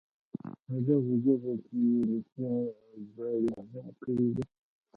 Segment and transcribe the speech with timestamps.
[0.65, 4.43] په دغو ژبو کې یې لیکنې او ژباړې هم کړې دي.